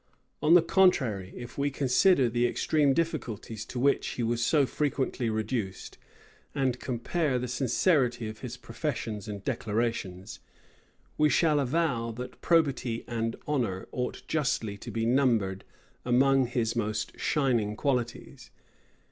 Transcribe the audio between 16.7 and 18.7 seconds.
most shining qualities.